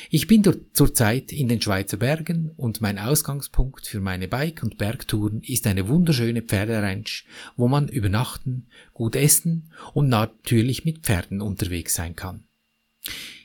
Ich 0.09 0.27
bin 0.27 0.43
zurzeit 0.73 1.31
in 1.31 1.47
den 1.47 1.61
Schweizer 1.61 1.97
Bergen 1.97 2.51
und 2.57 2.81
mein 2.81 2.99
Ausgangspunkt 2.99 3.87
für 3.87 3.99
meine 3.99 4.27
Bike- 4.27 4.63
und 4.63 4.77
Bergtouren 4.77 5.41
ist 5.41 5.67
eine 5.67 5.87
wunderschöne 5.87 6.41
Pferderanch, 6.41 7.25
wo 7.55 7.67
man 7.67 7.87
übernachten, 7.87 8.67
gut 8.93 9.15
essen 9.15 9.71
und 9.93 10.09
natürlich 10.09 10.85
mit 10.85 10.99
Pferden 10.99 11.41
unterwegs 11.41 11.93
sein 11.95 12.15
kann. 12.15 12.45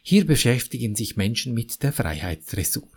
Hier 0.03 0.27
beschäftigen 0.27 0.95
sich 0.95 1.17
Menschen 1.17 1.55
mit 1.55 1.83
der 1.83 1.93
Freiheitsdressur. 1.93 2.89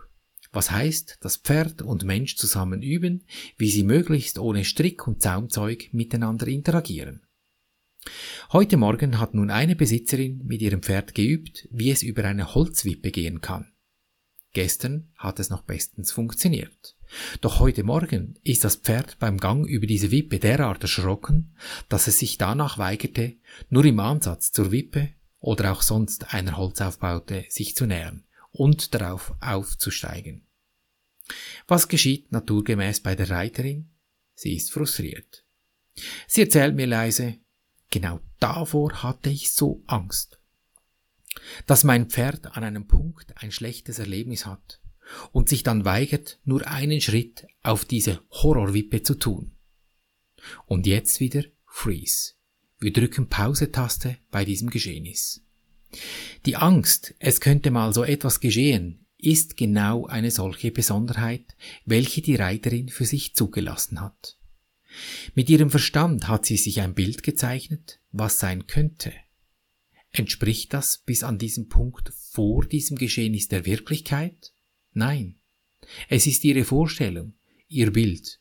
Was 0.51 0.71
heißt, 0.71 1.17
dass 1.21 1.37
Pferd 1.37 1.81
und 1.81 2.03
Mensch 2.03 2.35
zusammen 2.35 2.81
üben, 2.81 3.23
wie 3.57 3.69
sie 3.69 3.83
möglichst 3.83 4.39
ohne 4.39 4.65
Strick 4.65 5.07
und 5.07 5.21
Zaumzeug 5.21 5.89
miteinander 5.91 6.47
interagieren. 6.47 7.21
Heute 8.51 8.77
Morgen 8.77 9.19
hat 9.19 9.33
nun 9.33 9.51
eine 9.51 9.75
Besitzerin 9.75 10.41
mit 10.45 10.61
ihrem 10.61 10.81
Pferd 10.81 11.15
geübt, 11.15 11.67
wie 11.71 11.91
es 11.91 12.03
über 12.03 12.25
eine 12.25 12.53
Holzwippe 12.55 13.11
gehen 13.11 13.41
kann. 13.41 13.73
Gestern 14.53 15.11
hat 15.15 15.39
es 15.39 15.49
noch 15.49 15.61
bestens 15.61 16.11
funktioniert. 16.11 16.95
Doch 17.41 17.59
heute 17.59 17.83
Morgen 17.83 18.39
ist 18.43 18.63
das 18.63 18.77
Pferd 18.77 19.19
beim 19.19 19.37
Gang 19.37 19.67
über 19.67 19.85
diese 19.85 20.11
Wippe 20.11 20.39
derart 20.39 20.81
erschrocken, 20.81 21.55
dass 21.87 22.07
es 22.07 22.19
sich 22.19 22.37
danach 22.37 22.77
weigerte, 22.77 23.35
nur 23.69 23.85
im 23.85 23.99
Ansatz 23.99 24.51
zur 24.51 24.71
Wippe 24.71 25.09
oder 25.39 25.71
auch 25.71 25.81
sonst 25.81 26.33
einer 26.33 26.57
Holzaufbaute 26.57 27.45
sich 27.49 27.75
zu 27.75 27.85
nähern 27.85 28.25
und 28.51 28.93
darauf 28.93 29.33
aufzusteigen. 29.39 30.47
Was 31.67 31.87
geschieht 31.87 32.31
naturgemäß 32.31 33.01
bei 33.01 33.15
der 33.15 33.29
Reiterin? 33.29 33.91
Sie 34.33 34.55
ist 34.55 34.71
frustriert. 34.71 35.45
Sie 36.27 36.41
erzählt 36.41 36.75
mir 36.75 36.87
leise, 36.87 37.37
genau 37.89 38.19
davor 38.39 39.03
hatte 39.03 39.29
ich 39.29 39.51
so 39.51 39.81
Angst. 39.87 40.39
Dass 41.67 41.83
mein 41.83 42.09
Pferd 42.09 42.57
an 42.57 42.63
einem 42.63 42.87
Punkt 42.87 43.41
ein 43.41 43.51
schlechtes 43.51 43.99
Erlebnis 43.99 44.45
hat 44.45 44.79
und 45.31 45.49
sich 45.49 45.63
dann 45.63 45.85
weigert, 45.85 46.39
nur 46.43 46.67
einen 46.67 47.01
Schritt 47.01 47.47
auf 47.63 47.85
diese 47.85 48.21
Horrorwippe 48.31 49.03
zu 49.03 49.15
tun. 49.15 49.51
Und 50.65 50.87
jetzt 50.87 51.19
wieder 51.19 51.43
Freeze. 51.65 52.33
Wir 52.79 52.93
drücken 52.93 53.27
Pause-Taste 53.27 54.17
bei 54.31 54.45
diesem 54.45 54.69
Geschehnis. 54.69 55.43
Die 56.45 56.55
Angst, 56.55 57.15
es 57.19 57.41
könnte 57.41 57.71
mal 57.71 57.93
so 57.93 58.03
etwas 58.03 58.39
geschehen, 58.39 59.05
ist 59.17 59.57
genau 59.57 60.05
eine 60.05 60.31
solche 60.31 60.71
Besonderheit, 60.71 61.55
welche 61.85 62.21
die 62.21 62.35
Reiterin 62.35 62.87
für 62.87 63.05
sich 63.05 63.35
zugelassen 63.35 63.99
hat. 63.99 64.37
Mit 65.35 65.49
ihrem 65.49 65.69
Verstand 65.69 66.27
hat 66.27 66.45
sie 66.45 66.57
sich 66.57 66.81
ein 66.81 66.93
Bild 66.93 67.23
gezeichnet, 67.23 67.99
was 68.11 68.39
sein 68.39 68.67
könnte. 68.67 69.13
Entspricht 70.11 70.73
das 70.73 70.97
bis 70.97 71.23
an 71.23 71.37
diesem 71.37 71.69
Punkt 71.69 72.11
vor 72.31 72.65
diesem 72.65 72.97
Geschehnis 72.97 73.47
der 73.47 73.65
Wirklichkeit? 73.65 74.53
Nein. 74.93 75.35
Es 76.07 76.27
ist 76.27 76.43
ihre 76.43 76.65
Vorstellung, 76.65 77.33
ihr 77.67 77.91
Bild, 77.91 78.39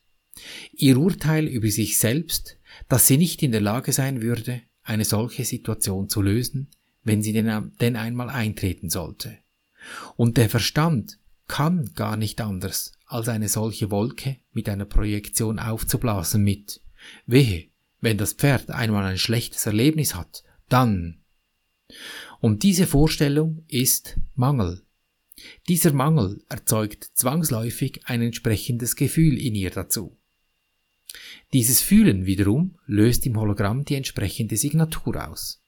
ihr 0.72 0.98
Urteil 0.98 1.46
über 1.46 1.68
sich 1.68 1.98
selbst, 1.98 2.58
dass 2.88 3.06
sie 3.06 3.16
nicht 3.16 3.42
in 3.42 3.52
der 3.52 3.60
Lage 3.60 3.92
sein 3.92 4.22
würde, 4.22 4.62
eine 4.82 5.04
solche 5.04 5.44
Situation 5.44 6.08
zu 6.08 6.22
lösen, 6.22 6.70
wenn 7.04 7.22
sie 7.22 7.32
denn, 7.32 7.96
einmal 7.96 8.30
eintreten 8.30 8.90
sollte. 8.90 9.38
Und 10.16 10.36
der 10.36 10.50
Verstand 10.50 11.18
kann 11.46 11.92
gar 11.94 12.16
nicht 12.16 12.40
anders, 12.40 12.92
als 13.08 13.28
eine 13.28 13.48
solche 13.48 13.90
Wolke 13.90 14.36
mit 14.52 14.68
einer 14.68 14.84
Projektion 14.84 15.58
aufzublasen 15.58 16.44
mit 16.44 16.80
Wehe, 17.26 17.68
wenn 18.00 18.18
das 18.18 18.34
Pferd 18.34 18.70
einmal 18.70 19.04
ein 19.04 19.18
schlechtes 19.18 19.66
Erlebnis 19.66 20.14
hat, 20.14 20.44
dann. 20.68 21.22
Und 22.40 22.62
diese 22.62 22.86
Vorstellung 22.86 23.64
ist 23.66 24.18
Mangel. 24.34 24.82
Dieser 25.68 25.92
Mangel 25.92 26.44
erzeugt 26.48 27.10
zwangsläufig 27.14 28.02
ein 28.04 28.22
entsprechendes 28.22 28.94
Gefühl 28.94 29.38
in 29.38 29.54
ihr 29.54 29.70
dazu. 29.70 30.16
Dieses 31.52 31.80
Fühlen 31.80 32.26
wiederum 32.26 32.78
löst 32.86 33.24
im 33.24 33.38
Hologramm 33.38 33.84
die 33.84 33.94
entsprechende 33.94 34.56
Signatur 34.56 35.28
aus. 35.28 35.62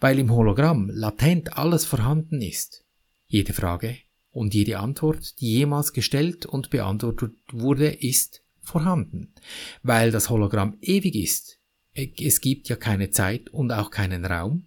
Weil 0.00 0.18
im 0.18 0.30
Hologramm 0.30 0.90
latent 0.90 1.56
alles 1.56 1.84
vorhanden 1.84 2.42
ist, 2.42 2.84
jede 3.26 3.52
Frage 3.52 3.98
und 4.32 4.54
jede 4.54 4.78
Antwort, 4.78 5.40
die 5.40 5.52
jemals 5.52 5.92
gestellt 5.92 6.46
und 6.46 6.70
beantwortet 6.70 7.34
wurde, 7.52 7.88
ist 7.88 8.42
vorhanden. 8.60 9.34
Weil 9.82 10.10
das 10.10 10.30
Hologramm 10.30 10.78
ewig 10.80 11.16
ist, 11.16 11.58
es 11.94 12.40
gibt 12.40 12.68
ja 12.68 12.76
keine 12.76 13.10
Zeit 13.10 13.50
und 13.50 13.72
auch 13.72 13.90
keinen 13.90 14.24
Raum, 14.24 14.66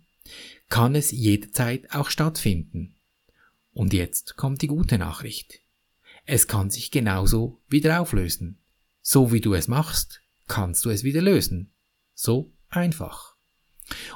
kann 0.69 0.95
es 0.95 1.11
jederzeit 1.11 1.91
auch 1.91 2.09
stattfinden. 2.09 2.95
Und 3.71 3.93
jetzt 3.93 4.35
kommt 4.35 4.61
die 4.61 4.67
gute 4.67 4.97
Nachricht. 4.97 5.61
Es 6.25 6.47
kann 6.47 6.69
sich 6.69 6.91
genauso 6.91 7.61
wieder 7.67 8.01
auflösen. 8.01 8.59
So 9.01 9.31
wie 9.31 9.41
du 9.41 9.53
es 9.53 9.67
machst, 9.67 10.21
kannst 10.47 10.85
du 10.85 10.89
es 10.89 11.03
wieder 11.03 11.21
lösen. 11.21 11.71
So 12.13 12.51
einfach. 12.69 13.35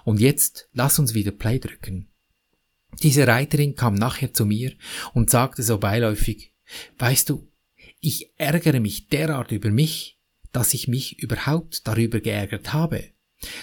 Und 0.03 0.19
jetzt 0.19 0.69
lass 0.73 0.99
uns 0.99 1.13
wieder 1.13 1.31
Play 1.31 1.59
drücken. 1.59 2.09
Diese 3.03 3.27
Reiterin 3.27 3.75
kam 3.75 3.93
nachher 3.93 4.33
zu 4.33 4.45
mir 4.45 4.73
und 5.13 5.29
sagte 5.29 5.63
so 5.63 5.77
beiläufig, 5.77 6.53
weißt 6.97 7.29
du, 7.29 7.51
ich 7.99 8.31
ärgere 8.37 8.79
mich 8.79 9.07
derart 9.07 9.51
über 9.51 9.69
mich, 9.69 10.19
dass 10.51 10.73
ich 10.73 10.87
mich 10.87 11.19
überhaupt 11.19 11.87
darüber 11.87 12.19
geärgert 12.19 12.73
habe, 12.73 13.11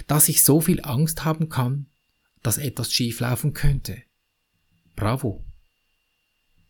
dass 0.07 0.29
ich 0.29 0.43
so 0.43 0.61
viel 0.61 0.81
Angst 0.83 1.25
haben 1.25 1.49
kann, 1.49 1.87
dass 2.43 2.59
etwas 2.59 2.93
schieflaufen 2.93 3.55
könnte. 3.55 4.03
Bravo. 4.95 5.45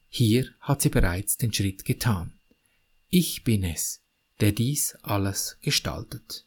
Hier 0.09 0.49
hat 0.61 0.81
sie 0.81 0.89
bereits 0.89 1.37
den 1.37 1.53
Schritt 1.53 1.85
getan. 1.85 2.39
Ich 3.09 3.45
bin 3.45 3.65
es, 3.65 4.03
der 4.41 4.53
dies 4.53 4.97
alles 5.03 5.59
gestaltet. 5.61 6.47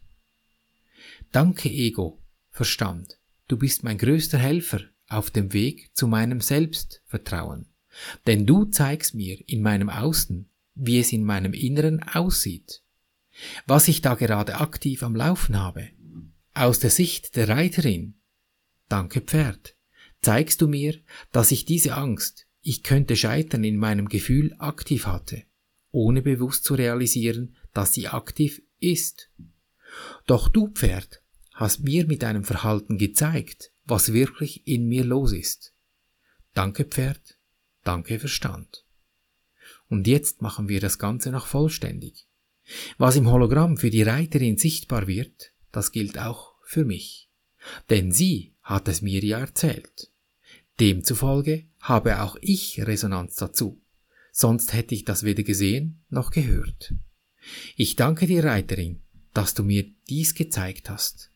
Danke, 1.31 1.69
Ego, 1.69 2.23
Verstand, 2.49 3.19
du 3.47 3.57
bist 3.57 3.83
mein 3.83 3.97
größter 3.97 4.37
Helfer 4.37 4.81
auf 5.07 5.31
dem 5.31 5.53
Weg 5.53 5.89
zu 5.95 6.07
meinem 6.07 6.41
Selbstvertrauen. 6.41 7.67
Denn 8.25 8.45
du 8.45 8.65
zeigst 8.65 9.15
mir 9.15 9.37
in 9.47 9.61
meinem 9.61 9.89
Außen, 9.89 10.49
wie 10.75 10.99
es 10.99 11.11
in 11.11 11.23
meinem 11.23 11.53
Inneren 11.53 12.03
aussieht. 12.03 12.83
Was 13.65 13.87
ich 13.87 14.01
da 14.01 14.15
gerade 14.15 14.55
aktiv 14.59 15.03
am 15.03 15.15
Laufen 15.15 15.59
habe. 15.59 15.89
Aus 16.53 16.79
der 16.79 16.89
Sicht 16.89 17.35
der 17.35 17.49
Reiterin. 17.49 18.15
Danke 18.89 19.21
Pferd. 19.21 19.75
Zeigst 20.21 20.61
du 20.61 20.67
mir, 20.67 20.99
dass 21.31 21.51
ich 21.51 21.65
diese 21.65 21.95
Angst, 21.95 22.47
ich 22.61 22.83
könnte 22.83 23.15
scheitern 23.15 23.63
in 23.63 23.77
meinem 23.77 24.09
Gefühl 24.09 24.55
aktiv 24.57 25.05
hatte, 25.05 25.43
ohne 25.91 26.21
bewusst 26.21 26.63
zu 26.63 26.73
realisieren, 26.73 27.55
dass 27.73 27.93
sie 27.93 28.07
aktiv 28.07 28.61
ist. 28.79 29.29
Doch 30.25 30.49
du 30.49 30.67
Pferd 30.67 31.21
hast 31.57 31.79
mir 31.79 32.05
mit 32.05 32.21
deinem 32.21 32.43
Verhalten 32.43 32.99
gezeigt, 32.99 33.71
was 33.83 34.13
wirklich 34.13 34.67
in 34.67 34.87
mir 34.87 35.03
los 35.03 35.33
ist. 35.33 35.73
Danke 36.53 36.85
Pferd, 36.85 37.39
danke 37.83 38.19
Verstand. 38.19 38.85
Und 39.89 40.05
jetzt 40.05 40.43
machen 40.43 40.69
wir 40.69 40.79
das 40.79 40.99
Ganze 40.99 41.31
noch 41.31 41.47
vollständig. 41.47 42.27
Was 42.99 43.15
im 43.15 43.31
Hologramm 43.31 43.77
für 43.77 43.89
die 43.89 44.03
Reiterin 44.03 44.57
sichtbar 44.57 45.07
wird, 45.07 45.51
das 45.71 45.91
gilt 45.91 46.19
auch 46.19 46.53
für 46.63 46.85
mich. 46.85 47.27
Denn 47.89 48.11
sie 48.11 48.53
hat 48.61 48.87
es 48.87 49.01
mir 49.01 49.23
ja 49.23 49.39
erzählt. 49.39 50.11
Demzufolge 50.79 51.65
habe 51.79 52.21
auch 52.21 52.37
ich 52.39 52.85
Resonanz 52.85 53.35
dazu, 53.35 53.81
sonst 54.31 54.73
hätte 54.73 54.93
ich 54.93 55.05
das 55.05 55.23
weder 55.23 55.41
gesehen 55.41 56.03
noch 56.09 56.29
gehört. 56.29 56.93
Ich 57.75 57.95
danke 57.95 58.27
dir, 58.27 58.43
Reiterin, 58.43 59.01
dass 59.33 59.55
du 59.55 59.63
mir 59.63 59.85
dies 60.07 60.35
gezeigt 60.35 60.91
hast. 60.91 61.31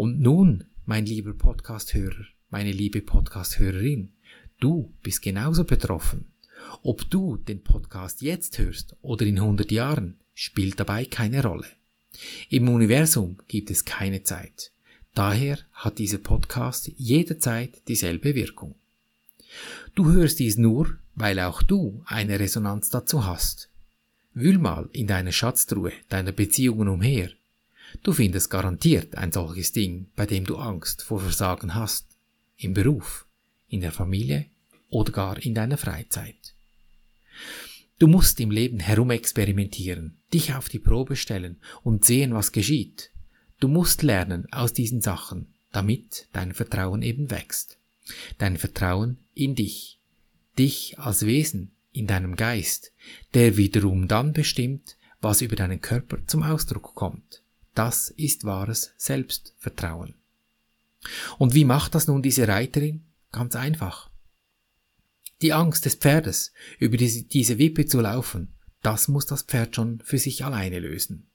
Und 0.00 0.18
nun 0.18 0.64
mein 0.86 1.04
lieber 1.04 1.34
Podcast-Hörer, 1.34 2.24
meine 2.48 2.72
liebe 2.72 3.02
Podcast-Hörerin, 3.02 4.08
du 4.58 4.94
bist 5.02 5.20
genauso 5.20 5.64
betroffen. 5.64 6.24
Ob 6.82 7.10
du 7.10 7.36
den 7.36 7.62
Podcast 7.62 8.22
jetzt 8.22 8.56
hörst 8.56 8.96
oder 9.02 9.26
in 9.26 9.38
100 9.38 9.70
Jahren, 9.70 10.16
spielt 10.32 10.80
dabei 10.80 11.04
keine 11.04 11.42
Rolle. 11.42 11.66
Im 12.48 12.70
Universum 12.70 13.36
gibt 13.46 13.70
es 13.70 13.84
keine 13.84 14.22
Zeit. 14.22 14.72
Daher 15.12 15.58
hat 15.74 15.98
dieser 15.98 16.16
Podcast 16.16 16.90
jederzeit 16.96 17.86
dieselbe 17.86 18.34
Wirkung. 18.34 18.76
Du 19.94 20.10
hörst 20.10 20.38
dies 20.38 20.56
nur, 20.56 20.96
weil 21.14 21.38
auch 21.40 21.62
du 21.62 22.02
eine 22.06 22.40
Resonanz 22.40 22.88
dazu 22.88 23.26
hast. 23.26 23.68
Wühl 24.32 24.56
mal 24.56 24.88
in 24.94 25.06
deiner 25.06 25.32
Schatztruhe 25.32 25.92
deiner 26.08 26.32
Beziehungen 26.32 26.88
umher 26.88 27.32
Du 28.02 28.12
findest 28.12 28.50
garantiert 28.50 29.16
ein 29.16 29.32
solches 29.32 29.72
Ding, 29.72 30.08
bei 30.16 30.26
dem 30.26 30.44
du 30.44 30.56
Angst 30.56 31.02
vor 31.02 31.20
Versagen 31.20 31.74
hast. 31.74 32.06
Im 32.56 32.74
Beruf, 32.74 33.26
in 33.68 33.80
der 33.80 33.92
Familie 33.92 34.46
oder 34.90 35.12
gar 35.12 35.38
in 35.38 35.54
deiner 35.54 35.78
Freizeit. 35.78 36.54
Du 37.98 38.06
musst 38.06 38.40
im 38.40 38.50
Leben 38.50 38.80
herumexperimentieren, 38.80 40.16
dich 40.32 40.54
auf 40.54 40.68
die 40.68 40.78
Probe 40.78 41.16
stellen 41.16 41.60
und 41.82 42.04
sehen, 42.04 42.32
was 42.34 42.52
geschieht. 42.52 43.10
Du 43.60 43.68
musst 43.68 44.02
lernen 44.02 44.50
aus 44.52 44.72
diesen 44.72 45.02
Sachen, 45.02 45.48
damit 45.72 46.26
dein 46.32 46.54
Vertrauen 46.54 47.02
eben 47.02 47.30
wächst. 47.30 47.76
Dein 48.38 48.56
Vertrauen 48.56 49.18
in 49.34 49.54
dich, 49.54 49.98
dich 50.58 50.98
als 50.98 51.26
Wesen, 51.26 51.72
in 51.92 52.06
deinem 52.06 52.36
Geist, 52.36 52.92
der 53.34 53.56
wiederum 53.56 54.08
dann 54.08 54.32
bestimmt, 54.32 54.96
was 55.20 55.42
über 55.42 55.56
deinen 55.56 55.80
Körper 55.80 56.18
zum 56.26 56.42
Ausdruck 56.42 56.94
kommt. 56.94 57.39
Das 57.80 58.10
ist 58.10 58.44
wahres 58.44 58.92
Selbstvertrauen. 58.98 60.12
Und 61.38 61.54
wie 61.54 61.64
macht 61.64 61.94
das 61.94 62.08
nun 62.08 62.20
diese 62.20 62.46
Reiterin? 62.46 63.06
Ganz 63.32 63.56
einfach. 63.56 64.10
Die 65.40 65.54
Angst 65.54 65.86
des 65.86 65.94
Pferdes, 65.94 66.52
über 66.78 66.98
diese 66.98 67.56
Wippe 67.56 67.86
zu 67.86 68.02
laufen, 68.02 68.52
das 68.82 69.08
muss 69.08 69.24
das 69.24 69.44
Pferd 69.44 69.76
schon 69.76 70.02
für 70.04 70.18
sich 70.18 70.44
alleine 70.44 70.78
lösen. 70.78 71.30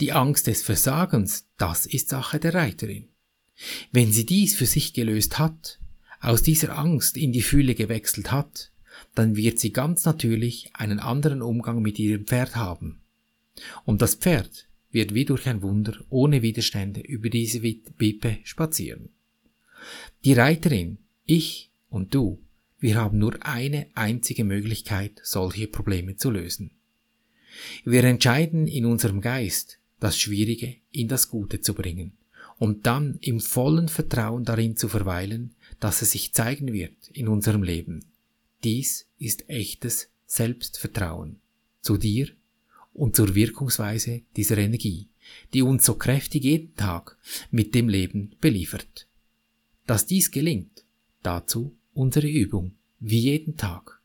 Die 0.00 0.12
Angst 0.12 0.46
des 0.46 0.62
Versagens, 0.62 1.48
das 1.58 1.84
ist 1.84 2.08
Sache 2.08 2.40
der 2.40 2.54
Reiterin. 2.54 3.10
Wenn 3.92 4.10
sie 4.10 4.24
dies 4.24 4.56
für 4.56 4.64
sich 4.64 4.94
gelöst 4.94 5.38
hat, 5.38 5.80
aus 6.18 6.42
dieser 6.42 6.78
Angst 6.78 7.18
in 7.18 7.30
die 7.30 7.42
Fühle 7.42 7.74
gewechselt 7.74 8.32
hat, 8.32 8.72
dann 9.14 9.36
wird 9.36 9.58
sie 9.58 9.74
ganz 9.74 10.06
natürlich 10.06 10.70
einen 10.72 10.98
anderen 10.98 11.42
Umgang 11.42 11.82
mit 11.82 11.98
ihrem 11.98 12.24
Pferd 12.24 12.56
haben. 12.56 13.02
Und 13.84 14.00
das 14.00 14.14
Pferd 14.14 14.66
wird 14.94 15.12
wie 15.12 15.24
durch 15.24 15.46
ein 15.46 15.60
Wunder 15.60 15.98
ohne 16.08 16.40
Widerstände 16.40 17.00
über 17.00 17.28
diese 17.28 17.62
Wippe 17.62 18.38
spazieren. 18.44 19.10
Die 20.24 20.32
Reiterin, 20.32 20.98
ich 21.26 21.70
und 21.90 22.14
du, 22.14 22.40
wir 22.78 22.94
haben 22.94 23.18
nur 23.18 23.44
eine 23.44 23.88
einzige 23.94 24.44
Möglichkeit, 24.44 25.20
solche 25.22 25.66
Probleme 25.66 26.16
zu 26.16 26.30
lösen. 26.30 26.70
Wir 27.84 28.04
entscheiden 28.04 28.66
in 28.66 28.86
unserem 28.86 29.20
Geist, 29.20 29.78
das 30.00 30.18
Schwierige 30.18 30.76
in 30.90 31.08
das 31.08 31.28
Gute 31.28 31.60
zu 31.60 31.74
bringen 31.74 32.12
und 32.58 32.86
dann 32.86 33.18
im 33.20 33.40
vollen 33.40 33.88
Vertrauen 33.88 34.44
darin 34.44 34.76
zu 34.76 34.88
verweilen, 34.88 35.54
dass 35.80 36.02
es 36.02 36.12
sich 36.12 36.34
zeigen 36.34 36.72
wird 36.72 37.08
in 37.12 37.28
unserem 37.28 37.62
Leben. 37.62 38.04
Dies 38.62 39.06
ist 39.18 39.48
echtes 39.48 40.08
Selbstvertrauen 40.26 41.40
zu 41.80 41.96
dir 41.96 42.28
und 42.94 43.16
zur 43.16 43.34
Wirkungsweise 43.34 44.22
dieser 44.36 44.56
Energie, 44.56 45.08
die 45.52 45.62
uns 45.62 45.84
so 45.84 45.94
kräftig 45.94 46.44
jeden 46.44 46.74
Tag 46.76 47.18
mit 47.50 47.74
dem 47.74 47.88
Leben 47.88 48.36
beliefert. 48.40 49.06
Dass 49.86 50.06
dies 50.06 50.30
gelingt, 50.30 50.84
dazu 51.22 51.76
unsere 51.92 52.28
Übung, 52.28 52.72
wie 53.00 53.20
jeden 53.20 53.56
Tag. 53.56 54.00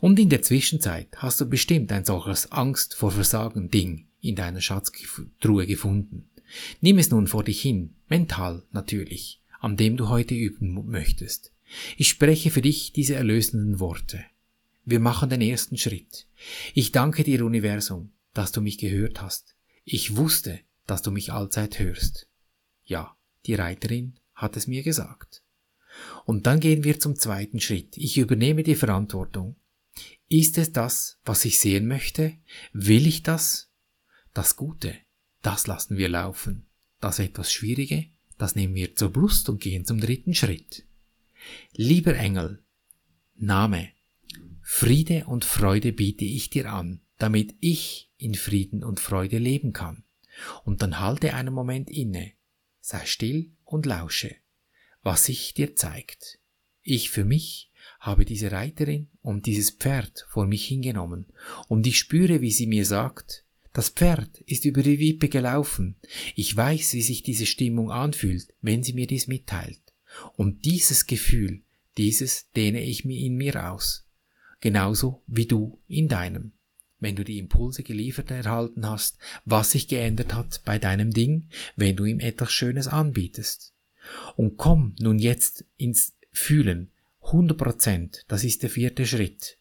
Und 0.00 0.18
in 0.18 0.28
der 0.28 0.42
Zwischenzeit 0.42 1.08
hast 1.16 1.40
du 1.40 1.46
bestimmt 1.46 1.90
ein 1.92 2.04
solches 2.04 2.52
Angst 2.52 2.94
vor 2.94 3.10
Versagen 3.10 3.70
Ding 3.70 4.06
in 4.20 4.36
deiner 4.36 4.60
Schatztruhe 4.60 5.66
gefunden. 5.66 6.28
Nimm 6.80 6.98
es 6.98 7.10
nun 7.10 7.26
vor 7.26 7.44
dich 7.44 7.62
hin, 7.62 7.94
mental 8.08 8.62
natürlich, 8.72 9.40
an 9.60 9.76
dem 9.76 9.96
du 9.96 10.08
heute 10.08 10.34
üben 10.34 10.90
möchtest. 10.90 11.52
Ich 11.96 12.08
spreche 12.08 12.50
für 12.50 12.60
dich 12.60 12.92
diese 12.92 13.14
erlösenden 13.14 13.80
Worte. 13.80 14.22
Wir 14.84 15.00
machen 15.00 15.30
den 15.30 15.40
ersten 15.40 15.76
Schritt. 15.76 16.26
Ich 16.74 16.92
danke 16.92 17.22
dir, 17.22 17.44
Universum, 17.44 18.12
dass 18.34 18.52
du 18.52 18.60
mich 18.60 18.78
gehört 18.78 19.22
hast. 19.22 19.54
Ich 19.84 20.16
wusste, 20.16 20.60
dass 20.86 21.02
du 21.02 21.10
mich 21.10 21.32
allzeit 21.32 21.78
hörst. 21.78 22.28
Ja, 22.84 23.16
die 23.46 23.54
Reiterin 23.54 24.18
hat 24.34 24.56
es 24.56 24.66
mir 24.66 24.82
gesagt. 24.82 25.42
Und 26.24 26.46
dann 26.46 26.60
gehen 26.60 26.84
wir 26.84 26.98
zum 26.98 27.16
zweiten 27.16 27.60
Schritt. 27.60 27.96
Ich 27.96 28.18
übernehme 28.18 28.62
die 28.62 28.74
Verantwortung. 28.74 29.56
Ist 30.28 30.58
es 30.58 30.72
das, 30.72 31.18
was 31.24 31.44
ich 31.44 31.60
sehen 31.60 31.86
möchte? 31.86 32.34
Will 32.72 33.06
ich 33.06 33.22
das? 33.22 33.70
Das 34.34 34.56
Gute, 34.56 34.96
das 35.42 35.66
lassen 35.66 35.96
wir 35.96 36.08
laufen. 36.08 36.66
Das 37.00 37.18
etwas 37.18 37.52
Schwierige, 37.52 38.06
das 38.38 38.54
nehmen 38.54 38.74
wir 38.74 38.96
zur 38.96 39.12
Brust 39.12 39.48
und 39.48 39.60
gehen 39.60 39.84
zum 39.84 40.00
dritten 40.00 40.34
Schritt. 40.34 40.86
Lieber 41.74 42.16
Engel, 42.16 42.62
Name, 43.34 43.90
Friede 44.62 45.26
und 45.26 45.44
Freude 45.44 45.92
biete 45.92 46.24
ich 46.24 46.48
dir 46.48 46.72
an, 46.72 47.00
damit 47.18 47.54
ich 47.60 48.10
in 48.16 48.34
Frieden 48.34 48.84
und 48.84 49.00
Freude 49.00 49.38
leben 49.38 49.72
kann. 49.72 50.04
Und 50.64 50.82
dann 50.82 51.00
halte 51.00 51.34
einen 51.34 51.52
Moment 51.52 51.90
inne, 51.90 52.32
sei 52.80 53.04
still 53.04 53.52
und 53.64 53.86
lausche, 53.86 54.36
was 55.02 55.26
sich 55.26 55.52
dir 55.54 55.76
zeigt. 55.76 56.38
Ich 56.82 57.10
für 57.10 57.24
mich 57.24 57.70
habe 58.00 58.24
diese 58.24 58.52
Reiterin 58.52 59.08
und 59.20 59.46
dieses 59.46 59.70
Pferd 59.70 60.26
vor 60.28 60.46
mich 60.46 60.64
hingenommen, 60.66 61.26
und 61.68 61.86
ich 61.86 61.98
spüre, 61.98 62.40
wie 62.40 62.50
sie 62.50 62.66
mir 62.66 62.86
sagt, 62.86 63.44
das 63.72 63.88
Pferd 63.88 64.38
ist 64.42 64.64
über 64.64 64.82
die 64.82 64.98
Wippe 64.98 65.28
gelaufen. 65.28 65.96
Ich 66.34 66.54
weiß, 66.54 66.92
wie 66.92 67.02
sich 67.02 67.22
diese 67.22 67.46
Stimmung 67.46 67.90
anfühlt, 67.90 68.48
wenn 68.60 68.82
sie 68.82 68.92
mir 68.92 69.06
dies 69.06 69.28
mitteilt. 69.28 69.80
Und 70.36 70.66
dieses 70.66 71.06
Gefühl, 71.06 71.62
dieses 71.96 72.50
dehne 72.52 72.82
ich 72.82 73.04
mir 73.04 73.18
in 73.18 73.36
mir 73.36 73.70
aus. 73.70 74.04
Genauso 74.62 75.22
wie 75.26 75.44
du 75.44 75.78
in 75.86 76.08
deinem. 76.08 76.52
Wenn 76.98 77.16
du 77.16 77.24
die 77.24 77.38
Impulse 77.38 77.82
geliefert 77.82 78.30
erhalten 78.30 78.88
hast, 78.88 79.18
was 79.44 79.72
sich 79.72 79.88
geändert 79.88 80.32
hat 80.32 80.62
bei 80.64 80.78
deinem 80.78 81.10
Ding, 81.10 81.48
wenn 81.76 81.96
du 81.96 82.06
ihm 82.06 82.20
etwas 82.20 82.50
Schönes 82.50 82.88
anbietest. 82.88 83.74
Und 84.36 84.56
komm 84.56 84.94
nun 84.98 85.18
jetzt 85.18 85.66
ins 85.76 86.14
Fühlen. 86.30 86.90
100 87.20 87.58
Prozent, 87.58 88.24
das 88.28 88.42
ist 88.42 88.62
der 88.62 88.70
vierte 88.70 89.04
Schritt 89.04 89.58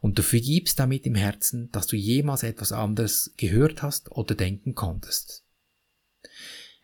und 0.00 0.18
du 0.18 0.22
vergibst 0.22 0.78
damit 0.78 1.06
im 1.06 1.14
Herzen, 1.14 1.70
dass 1.72 1.86
du 1.86 1.96
jemals 1.96 2.42
etwas 2.42 2.72
anderes 2.72 3.32
gehört 3.36 3.82
hast 3.82 4.10
oder 4.12 4.34
denken 4.34 4.74
konntest. 4.74 5.44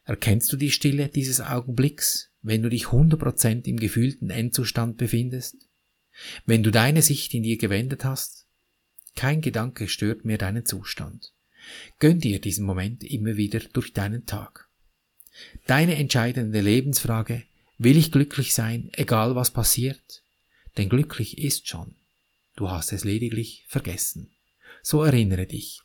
Erkennst 0.04 0.52
du 0.52 0.56
die 0.56 0.70
Stille 0.70 1.08
dieses 1.08 1.40
Augenblicks, 1.40 2.30
wenn 2.42 2.62
du 2.62 2.68
dich 2.68 2.86
100% 2.86 3.66
im 3.66 3.76
gefühlten 3.76 4.30
Endzustand 4.30 4.96
befindest? 4.96 5.68
Wenn 6.46 6.62
du 6.62 6.70
deine 6.70 7.02
Sicht 7.02 7.34
in 7.34 7.42
dir 7.42 7.56
gewendet 7.56 8.04
hast? 8.04 8.46
Kein 9.14 9.40
Gedanke 9.40 9.88
stört 9.88 10.24
mehr 10.24 10.38
deinen 10.38 10.66
Zustand. 10.66 11.32
Gönn 11.98 12.18
dir 12.18 12.40
diesen 12.40 12.64
Moment 12.64 13.04
immer 13.04 13.36
wieder 13.36 13.60
durch 13.60 13.92
deinen 13.92 14.26
Tag. 14.26 14.68
Deine 15.66 15.96
entscheidende 15.96 16.60
Lebensfrage, 16.60 17.42
will 17.78 17.96
ich 17.96 18.12
glücklich 18.12 18.54
sein, 18.54 18.90
egal 18.94 19.34
was 19.34 19.50
passiert? 19.50 20.22
Denn 20.76 20.88
glücklich 20.88 21.38
ist 21.38 21.68
schon. 21.68 21.94
Du 22.56 22.70
hast 22.70 22.92
es 22.92 23.04
lediglich 23.04 23.64
vergessen. 23.68 24.30
So 24.82 25.02
erinnere 25.02 25.46
dich. 25.46 25.80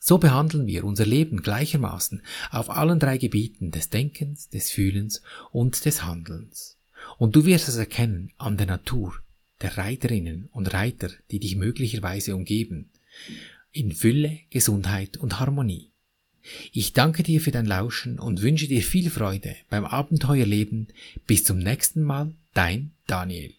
So 0.00 0.18
behandeln 0.18 0.66
wir 0.66 0.84
unser 0.84 1.06
Leben 1.06 1.42
gleichermaßen 1.42 2.22
auf 2.50 2.70
allen 2.70 3.00
drei 3.00 3.18
Gebieten 3.18 3.70
des 3.70 3.90
Denkens, 3.90 4.48
des 4.48 4.70
Fühlens 4.70 5.22
und 5.50 5.84
des 5.84 6.04
Handelns. 6.04 6.76
Und 7.18 7.36
du 7.36 7.44
wirst 7.44 7.68
es 7.68 7.76
erkennen 7.76 8.32
an 8.38 8.56
der 8.56 8.66
Natur, 8.66 9.14
der 9.62 9.78
Reiterinnen 9.78 10.48
und 10.52 10.72
Reiter, 10.72 11.10
die 11.30 11.40
dich 11.40 11.56
möglicherweise 11.56 12.34
umgeben, 12.34 12.90
in 13.72 13.92
Fülle, 13.92 14.38
Gesundheit 14.50 15.16
und 15.16 15.40
Harmonie. 15.40 15.90
Ich 16.72 16.92
danke 16.92 17.22
dir 17.22 17.40
für 17.40 17.50
dein 17.50 17.66
Lauschen 17.66 18.18
und 18.18 18.42
wünsche 18.42 18.68
dir 18.68 18.82
viel 18.82 19.10
Freude 19.10 19.56
beim 19.68 19.84
Abenteuerleben. 19.84 20.88
Bis 21.26 21.44
zum 21.44 21.58
nächsten 21.58 22.02
Mal, 22.02 22.34
dein 22.54 22.92
Daniel. 23.06 23.52